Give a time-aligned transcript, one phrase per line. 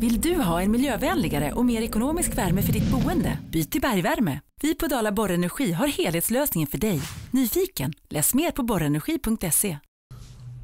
[0.00, 3.38] Vill du ha en miljövänligare och mer ekonomisk värme för ditt boende?
[3.52, 4.40] Byt till bergvärme.
[4.62, 7.00] Vi på Dala Borrenergi har helhetslösningen för dig.
[7.30, 7.92] Nyfiken?
[8.08, 9.78] Läs mer på borrenergi.se.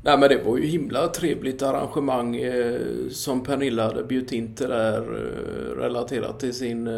[0.05, 4.69] Nej men det var ju himla trevligt arrangemang eh, som Pernilla hade bjudit in till
[4.69, 6.95] där eh, relaterat till sin eh,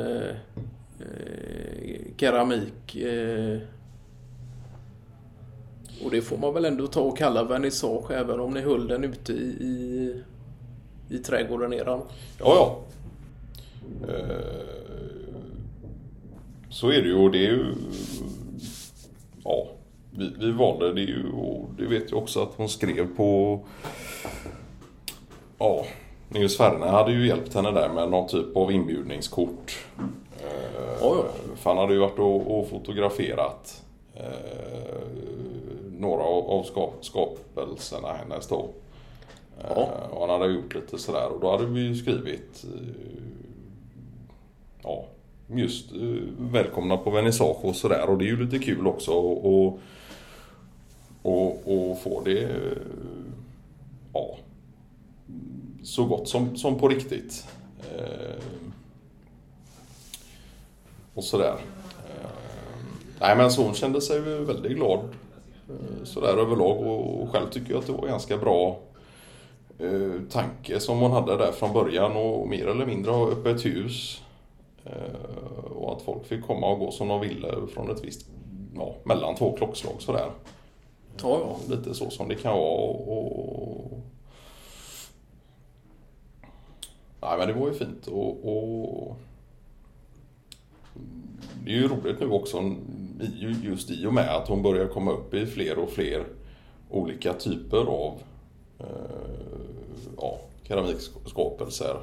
[1.01, 2.97] eh, keramik.
[2.97, 3.59] Eh.
[6.05, 9.05] Och det får man väl ändå ta och kalla vernissage även om ni höll den
[9.05, 10.23] ute i, i,
[11.09, 12.01] i trädgården eran.
[12.39, 12.79] Ja, ja.
[14.09, 14.37] Eh,
[16.71, 17.75] så är det ju och det är ju...
[19.45, 19.67] Ja,
[20.11, 23.61] vi, vi valde det ju och det vet jag också att hon skrev på...
[25.59, 25.85] Ja,
[26.29, 29.87] Nils Ferne hade ju hjälpt henne där med någon typ av inbjudningskort.
[30.39, 31.25] Eh, Ja.
[31.57, 33.83] För han hade ju varit och, och fotograferat
[34.15, 34.23] eh,
[35.99, 38.69] några av, av skap, skapelserna hennes då.
[39.63, 39.69] Ja.
[39.71, 42.81] Eh, och han hade gjort lite sådär och då hade vi ju skrivit eh,
[44.83, 45.05] Ja,
[45.47, 45.99] just eh,
[46.39, 49.81] välkomna på vernissage och sådär och det är ju lite kul också och, och,
[51.23, 52.57] och, och få det
[54.13, 54.37] Ja
[55.83, 57.47] Så gott som, som på riktigt.
[61.15, 61.55] Och sådär.
[63.21, 65.09] Nej men så hon kände sig väldigt glad
[66.05, 68.79] sådär överlag och, själv tycker jag att det var ganska bra
[70.31, 74.23] tanke som hon hade där från början och mer eller mindre ha öppet hus.
[74.85, 78.27] Eh, och att folk fick komma och gå som de ville från ett visst,
[78.75, 80.31] ja, mellan två klockslag sådär.
[81.23, 81.77] Ja, ja.
[81.77, 84.01] Lite så som det kan vara och...
[87.21, 89.17] Nej men det var ju fint och, och...
[91.65, 92.75] Det är ju roligt nu också
[93.63, 96.25] just i och med att hon börjar komma upp i fler och fler
[96.91, 98.21] olika typer av
[98.79, 99.26] eh,
[100.17, 101.97] ja, keramikskapelser.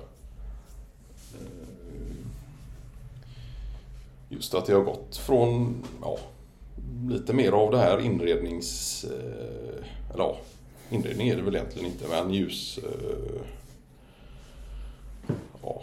[4.30, 6.18] Just att det har gått från ja,
[7.10, 9.04] lite mer av det här inrednings...
[9.04, 10.38] Eh, eller ja,
[10.90, 12.78] inredning är det väl egentligen inte men ljus...
[12.78, 13.42] Eh,
[15.64, 15.82] ja,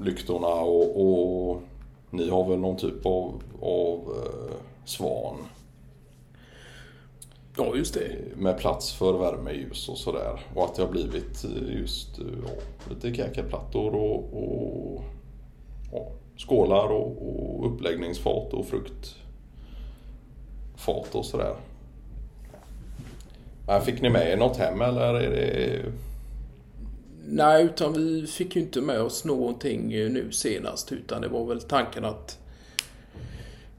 [0.00, 1.62] lyktorna och, och
[2.10, 5.36] ni har väl någon typ av, av eh, svan
[7.56, 8.36] ja, just det.
[8.36, 10.40] med plats för värme, ljus och sådär.
[10.54, 12.50] Och att det har blivit just eh, ja,
[12.90, 15.04] lite käkaplattor och, och
[15.92, 19.14] ja, skålar och, och uppläggningsfat och fruktfat
[21.14, 21.54] och sådär.
[23.84, 25.82] Fick ni med er något hem eller är det...
[27.28, 30.92] Nej, utan vi fick ju inte med oss någonting eh, nu senast.
[30.92, 32.38] Utan det var väl tanken att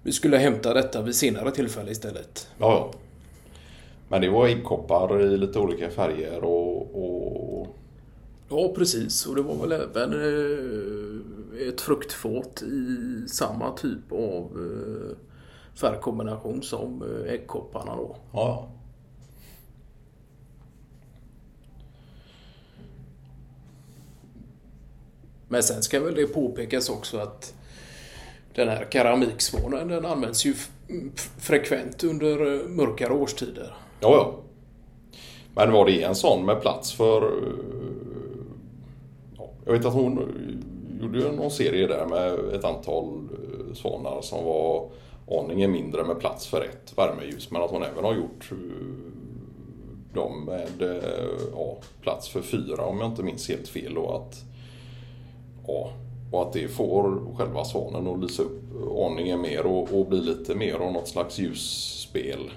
[0.02, 2.48] vi skulle hämta detta vid senare tillfälle istället.
[2.58, 2.92] Ja, ja.
[4.14, 7.68] Men det var äggkoppar i lite olika färger och, och
[8.50, 9.26] Ja, precis.
[9.26, 15.18] Och det var väl även eh, ett fruktfat i samma typ av eh,
[15.80, 18.16] färgkombination som eh, äggkopparna då.
[18.34, 18.72] ja,
[25.48, 27.54] Men sen ska väl det påpekas också att
[28.56, 30.54] den här keramiksvanen den används ju
[31.38, 33.74] frekvent under mörkare årstider.
[34.00, 34.34] Ja, ja.
[35.56, 37.22] Men var det en sån med plats för...
[37.22, 37.54] Eh,
[39.38, 40.34] ja, jag vet att hon
[41.02, 44.90] gjorde ju någon serie där med ett antal eh, svanar som var
[45.32, 47.52] aningen mindre med plats för ett värmeljus.
[47.52, 48.58] Men att hon även har gjort eh,
[50.14, 51.02] dem med
[51.54, 53.98] ja, plats för fyra om jag inte minns helt fel.
[53.98, 54.44] Och att,
[55.68, 55.90] ja,
[56.32, 58.62] och att det får själva svanen att lysa upp
[58.98, 62.52] aningen mer och, och bli lite mer av något slags ljusspel.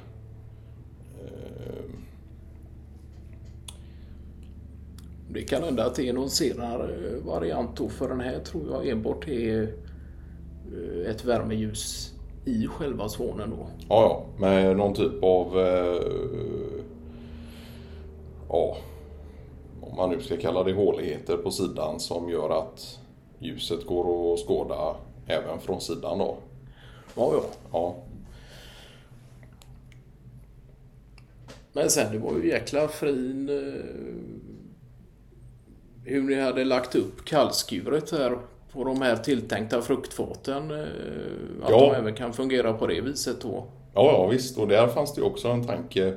[5.37, 8.89] Det kan hända att det är någon senare variant då för den här tror jag
[8.89, 12.15] enbart är eh, ett värmeljus
[12.45, 13.67] i själva svanen då.
[13.79, 15.59] Ja, ja, med någon typ av...
[15.59, 16.83] Eh,
[18.49, 18.77] ja,
[19.81, 22.99] om man nu ska kalla det håligheter på sidan som gör att
[23.39, 24.97] ljuset går att skåda
[25.27, 26.37] även från sidan då.
[27.15, 27.43] Ja, ja.
[27.73, 27.97] Ja,
[31.73, 34.56] Men sen det var ju jäkla fin eh,
[36.07, 38.39] hur ni hade lagt upp kallskuret här
[38.73, 40.71] på de här tilltänkta fruktfaten.
[40.71, 40.87] eh,
[41.63, 41.81] Att Ja.
[41.81, 43.67] de även kan fungera på det viset då.
[43.95, 44.59] ja, ja visst.
[44.59, 46.15] Och där fanns det också en tanke.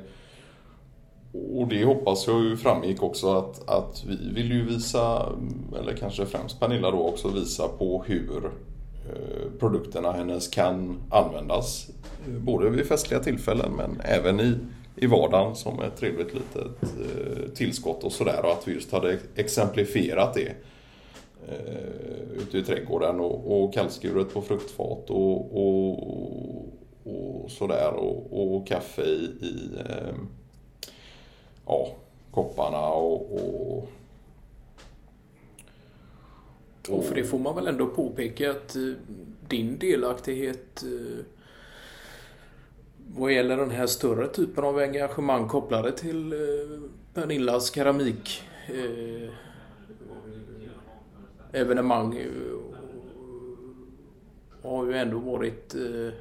[1.54, 5.32] Och det hoppas jag ju framgick också att, att vi vill ju visa,
[5.78, 8.44] eller kanske främst Pernilla då också, visa på hur
[9.08, 11.90] eh, produkterna hennes kan användas.
[12.26, 14.54] eh, Både vid festliga tillfällen men även i,
[14.96, 18.44] i vardagen som ett trevligt litet eh, tillskott och sådär.
[18.44, 20.54] Och att vi just hade exemplifierat det
[21.48, 25.98] eh, ute i trädgården och, och kallskuret på fruktfat och, och,
[27.04, 30.14] och sådär och, och kaffe i, i eh,
[31.66, 31.88] ja,
[32.30, 33.88] kopparna och, och
[36.88, 38.82] och för det får man väl ändå påpeka att eh,
[39.48, 41.24] din delaktighet eh,
[43.16, 46.38] vad gäller den här större typen av engagemang kopplade till eh,
[47.14, 49.30] Pernillas keramik eh,
[51.52, 52.26] evenemang eh,
[54.62, 56.14] har ju ändå varit eh,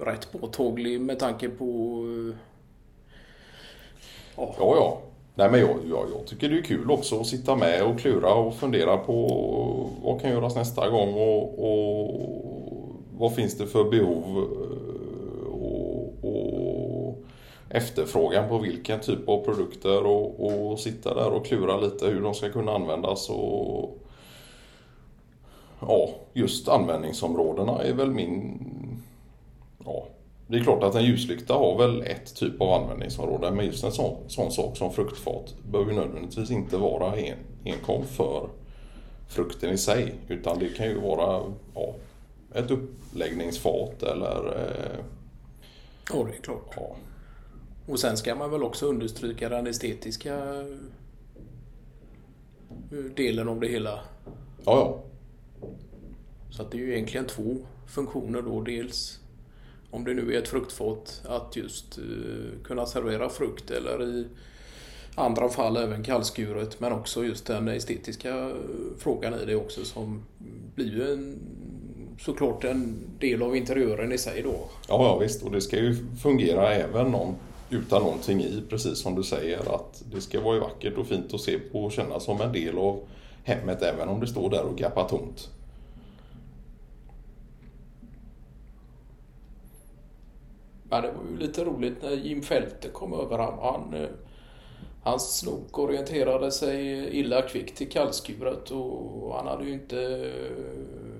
[0.00, 2.02] rätt påtaglig med tanke på
[4.36, 4.98] Ja, ja.
[5.34, 8.34] Nej, men jag, jag, jag, tycker det är kul också att sitta med och klura
[8.34, 12.55] och fundera på vad kan göras nästa gång och, och
[13.18, 17.22] vad finns det för behov eh, och, och
[17.68, 22.34] efterfrågan på vilken typ av produkter och, och sitta där och klura lite hur de
[22.34, 23.98] ska kunna användas och
[25.80, 28.58] ja, just användningsområdena är väl min
[29.84, 30.06] ja,
[30.46, 33.92] det är klart att en ljuslykta har väl ett typ av användningsområde men just en
[33.92, 38.48] sån, sån sak som fruktfat behöver nödvändigtvis inte vara en, enkom för
[39.28, 41.42] frukten i sig utan det kan ju vara
[41.74, 41.94] ja,
[42.56, 44.46] ett uppläggningsfat eller...
[44.46, 45.04] Eh,
[46.12, 46.72] ja, det är klart.
[46.76, 46.96] Ja.
[47.86, 50.34] Och sen ska man väl också understryka den estetiska
[52.90, 54.00] eh, delen av det hela.
[54.64, 55.02] Ja, ja.
[56.50, 57.56] Så att det är ju egentligen två
[57.86, 58.60] funktioner då.
[58.60, 59.20] Dels
[59.90, 64.26] om det nu är ett fruktfat, att just uh, kunna servera frukt eller i
[65.14, 68.52] andra fall även kallskuret men också just den estetiska
[68.98, 70.22] frågan i det också som
[70.74, 71.38] blir ju en,
[72.18, 74.54] såklart en del av interiören i sig då.
[74.88, 77.34] Ja, ja visst och det ska ju fungera även någon,
[77.70, 81.40] utan någonting i precis som du säger att det ska vara vackert och fint att
[81.40, 83.00] se på och kännas som en del av
[83.44, 85.48] hemmet även om det står där och gappar tomt.
[90.90, 93.38] Ja, det var ju lite roligt när Jim Fälte kom över.
[93.38, 94.08] Han, han, eh,
[95.02, 101.15] hans snok orienterade sig illa kvickt till kallskuret och han hade ju inte eh,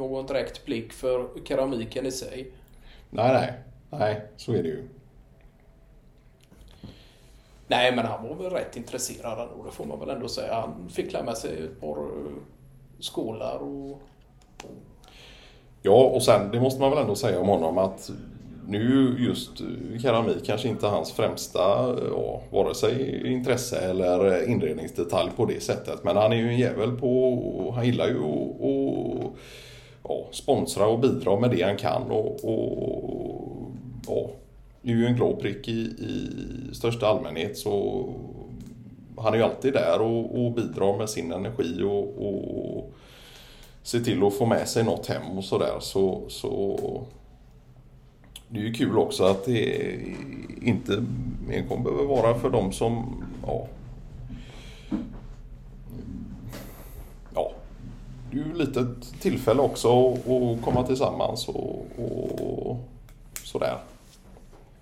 [0.00, 2.52] någon direkt blick för keramiken i sig.
[3.10, 3.52] Nej, nej.
[3.90, 4.88] Nej, så är det ju.
[7.66, 10.54] Nej, men han var väl rätt intresserad ändå, det får man väl ändå säga.
[10.54, 12.32] Han fick lämna sig ett par eh,
[13.00, 14.00] skålar och...
[15.82, 18.10] Ja, och sen det måste man väl ändå säga om honom att
[18.68, 21.58] nu just eh, keramik kanske inte hans främsta
[22.10, 26.04] ja, vare sig intresse eller inredningsdetalj på det sättet.
[26.04, 29.32] Men han är ju en jävel på, han gillar ju att
[30.04, 32.10] ja, sponsra och bidra med det han kan.
[32.10, 33.70] Och, och
[34.06, 34.30] ja,
[34.82, 36.30] är ju en glad prick i, i
[36.74, 38.04] största allmänhet så
[39.16, 42.92] han är ju alltid där och, och bidrar med sin energi och, och
[43.82, 45.76] ser till att få med sig något hem och sådär.
[45.80, 46.78] Så, så
[48.48, 49.98] det är ju kul också att det
[50.62, 51.04] inte
[51.52, 53.66] enkom behöver vara för de som ja,
[58.30, 62.76] det är ju lite ett tillfälle också att komma tillsammans och, och
[63.44, 63.78] sådär.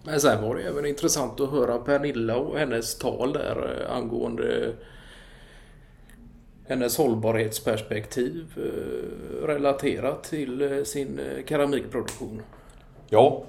[0.02, 4.72] Men sen var det även intressant att höra Pernilla och hennes tal där eh, angående
[6.68, 12.42] hennes hållbarhetsperspektiv eh, relaterat till eh, sin keramikproduktion.
[13.08, 13.44] Ja,